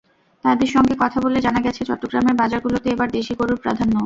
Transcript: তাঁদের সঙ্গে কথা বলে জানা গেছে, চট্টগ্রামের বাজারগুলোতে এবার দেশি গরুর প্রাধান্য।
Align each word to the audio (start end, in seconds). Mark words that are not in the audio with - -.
তাঁদের 0.45 0.69
সঙ্গে 0.75 0.95
কথা 0.99 1.17
বলে 1.21 1.39
জানা 1.41 1.59
গেছে, 1.61 1.81
চট্টগ্রামের 1.85 2.35
বাজারগুলোতে 2.35 2.87
এবার 2.89 3.09
দেশি 3.11 3.33
গরুর 3.39 3.59
প্রাধান্য। 3.63 3.95